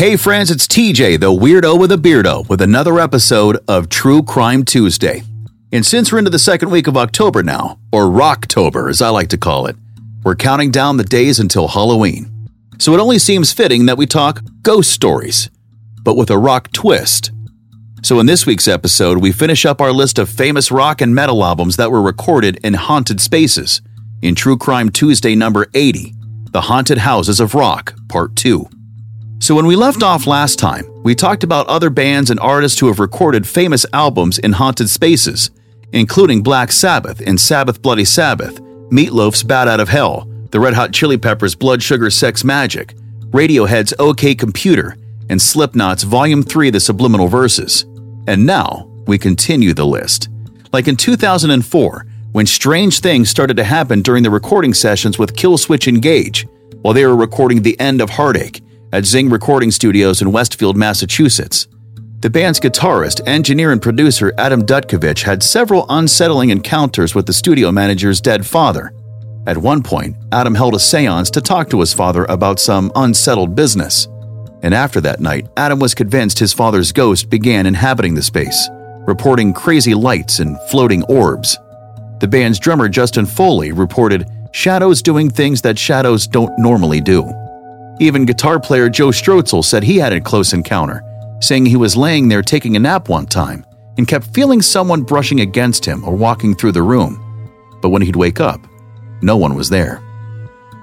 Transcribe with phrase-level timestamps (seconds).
[0.00, 4.64] Hey friends, it's TJ, the weirdo with a beardo, with another episode of True Crime
[4.64, 5.22] Tuesday.
[5.72, 9.28] And since we're into the second week of October now, or Rocktober as I like
[9.28, 9.76] to call it,
[10.24, 12.48] we're counting down the days until Halloween.
[12.78, 15.50] So it only seems fitting that we talk ghost stories,
[16.02, 17.30] but with a rock twist.
[18.02, 21.44] So in this week's episode, we finish up our list of famous rock and metal
[21.44, 23.82] albums that were recorded in haunted spaces
[24.22, 26.14] in True Crime Tuesday number 80,
[26.52, 28.66] The Haunted Houses of Rock, Part 2.
[29.42, 32.88] So, when we left off last time, we talked about other bands and artists who
[32.88, 35.50] have recorded famous albums in haunted spaces,
[35.94, 40.92] including Black Sabbath in Sabbath Bloody Sabbath, Meatloaf's Bat Out of Hell, the Red Hot
[40.92, 42.92] Chili Peppers' Blood Sugar Sex Magik,
[43.30, 44.98] Radiohead's OK Computer,
[45.30, 47.84] and Slipknot's Volume 3 The Subliminal Verses.
[48.26, 50.28] And now, we continue the list.
[50.70, 55.88] Like in 2004, when strange things started to happen during the recording sessions with Killswitch
[55.88, 56.46] Engage,
[56.82, 58.60] while they were recording The End of Heartache
[58.92, 61.68] at Zing Recording Studios in Westfield, Massachusetts.
[62.20, 67.72] The band's guitarist, engineer, and producer Adam Dutkiewicz had several unsettling encounters with the studio
[67.72, 68.92] manager's dead father.
[69.46, 73.54] At one point, Adam held a seance to talk to his father about some unsettled
[73.54, 74.06] business.
[74.62, 78.68] And after that night, Adam was convinced his father's ghost began inhabiting the space,
[79.06, 81.56] reporting crazy lights and floating orbs.
[82.20, 87.22] The band's drummer Justin Foley reported shadows doing things that shadows don't normally do.
[88.00, 91.04] Even guitar player Joe Stroetzel said he had a close encounter,
[91.42, 93.62] saying he was laying there taking a nap one time
[93.98, 97.20] and kept feeling someone brushing against him or walking through the room.
[97.82, 98.66] But when he'd wake up,
[99.20, 100.02] no one was there.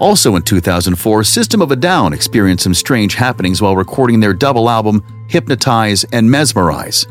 [0.00, 4.70] Also in 2004, System of a Down experienced some strange happenings while recording their double
[4.70, 7.06] album Hypnotize and Mesmerize,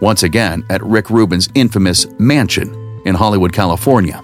[0.00, 4.22] once again at Rick Rubin's infamous mansion in Hollywood, California.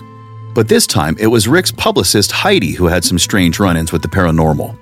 [0.54, 4.00] But this time it was Rick's publicist Heidi who had some strange run ins with
[4.00, 4.74] the paranormal.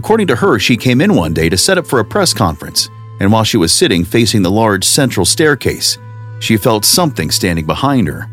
[0.00, 2.88] According to her, she came in one day to set up for a press conference,
[3.20, 5.98] and while she was sitting facing the large central staircase,
[6.40, 8.26] she felt something standing behind her.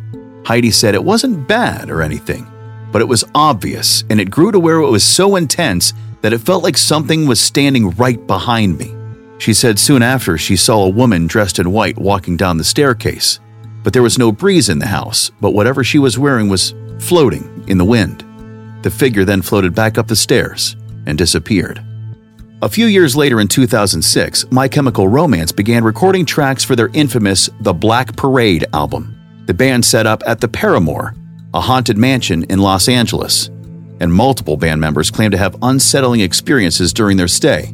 [0.45, 2.47] Heidi said it wasn't bad or anything,
[2.93, 5.91] but it was obvious, and it grew to where it was so intense
[6.21, 8.95] that it felt like something was standing right behind me.
[9.37, 13.41] She said soon after she saw a woman dressed in white walking down the staircase,
[13.83, 17.65] but there was no breeze in the house, but whatever she was wearing was floating
[17.67, 18.23] in the wind.
[18.83, 21.83] The figure then floated back up the stairs and disappeared.
[22.61, 27.49] A few years later in 2006, My Chemical Romance began recording tracks for their infamous
[27.61, 29.15] The Black Parade album.
[29.45, 31.15] The band set up at the Paramour,
[31.53, 33.47] a haunted mansion in Los Angeles,
[33.99, 37.71] and multiple band members claimed to have unsettling experiences during their stay.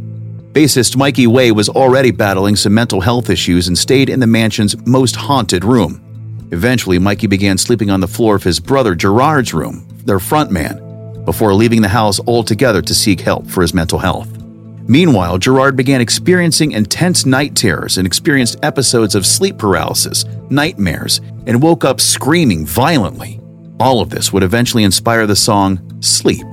[0.51, 4.77] Bassist Mikey Way was already battling some mental health issues and stayed in the mansion's
[4.85, 6.01] most haunted room.
[6.51, 10.82] Eventually, Mikey began sleeping on the floor of his brother Gerard's room, their frontman,
[11.25, 14.29] before leaving the house altogether to seek help for his mental health.
[14.87, 21.61] Meanwhile, Gerard began experiencing intense night terrors and experienced episodes of sleep paralysis, nightmares, and
[21.61, 23.39] woke up screaming violently.
[23.79, 26.45] All of this would eventually inspire the song Sleep.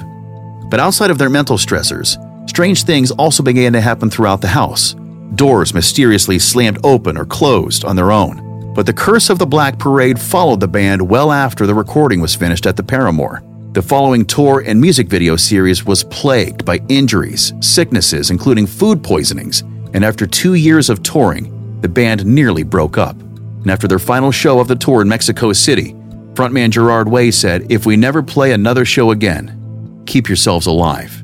[0.71, 2.17] But outside of their mental stressors,
[2.49, 4.95] strange things also began to happen throughout the house.
[5.35, 8.73] Doors mysteriously slammed open or closed on their own.
[8.75, 12.37] But the curse of the Black Parade followed the band well after the recording was
[12.37, 13.43] finished at the Paramour.
[13.73, 19.61] The following tour and music video series was plagued by injuries, sicknesses, including food poisonings,
[19.95, 23.15] and after two years of touring, the band nearly broke up.
[23.21, 25.93] And after their final show of the tour in Mexico City,
[26.35, 31.21] frontman Gerard Way said, If we never play another show again, keep yourselves alive.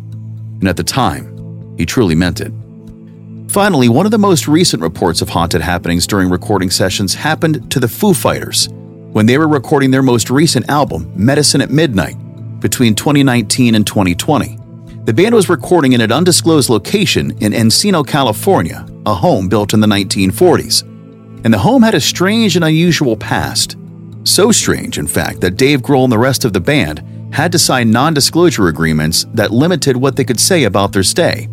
[0.60, 2.52] And at the time, he truly meant it.
[3.48, 7.80] Finally, one of the most recent reports of haunted happenings during recording sessions happened to
[7.80, 8.68] the Foo Fighters
[9.10, 12.16] when they were recording their most recent album, Medicine at Midnight,
[12.66, 14.58] between 2019 and 2020.
[15.04, 19.78] The band was recording in an undisclosed location in Encino, California, a home built in
[19.78, 20.82] the 1940s.
[21.44, 23.76] And the home had a strange and unusual past.
[24.24, 27.58] So strange, in fact, that Dave Grohl and the rest of the band had to
[27.60, 31.44] sign non disclosure agreements that limited what they could say about their stay.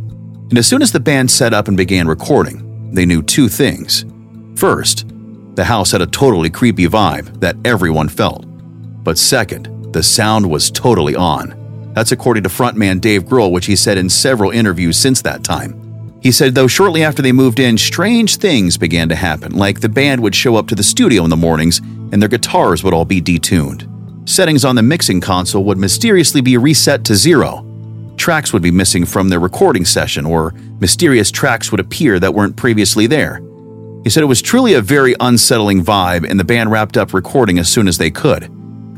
[0.50, 4.04] And as soon as the band set up and began recording, they knew two things.
[4.56, 5.06] First,
[5.54, 8.46] the house had a totally creepy vibe that everyone felt.
[9.04, 11.92] But second, the sound was totally on.
[11.94, 15.80] That's according to frontman Dave Grohl, which he said in several interviews since that time.
[16.22, 19.90] He said, though shortly after they moved in, strange things began to happen, like the
[19.90, 23.06] band would show up to the studio in the mornings and their guitars would all
[23.06, 23.90] be detuned.
[24.28, 27.66] Settings on the mixing console would mysteriously be reset to zero.
[28.16, 32.56] Tracks would be missing from their recording session, or mysterious tracks would appear that weren't
[32.56, 33.42] previously there.
[34.04, 37.60] He said it was truly a very unsettling vibe, and the band wrapped up recording
[37.60, 38.48] as soon as they could.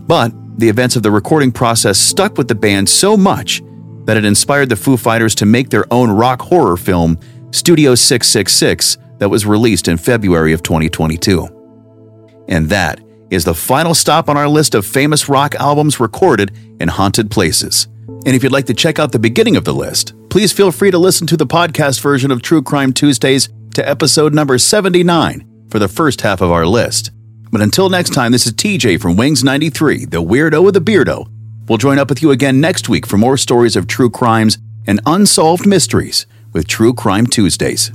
[0.07, 3.61] But the events of the recording process stuck with the band so much
[4.05, 7.19] that it inspired the Foo Fighters to make their own rock horror film,
[7.51, 12.45] Studio 666, that was released in February of 2022.
[12.47, 16.87] And that is the final stop on our list of famous rock albums recorded in
[16.87, 17.87] haunted places.
[18.25, 20.91] And if you'd like to check out the beginning of the list, please feel free
[20.91, 25.79] to listen to the podcast version of True Crime Tuesdays to episode number 79 for
[25.79, 27.11] the first half of our list.
[27.51, 31.29] But until next time, this is TJ from Wings 93, the weirdo with a beardo.
[31.67, 35.01] We'll join up with you again next week for more stories of true crimes and
[35.05, 37.91] unsolved mysteries with True Crime Tuesdays.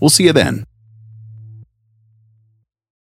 [0.00, 0.64] We'll see you then.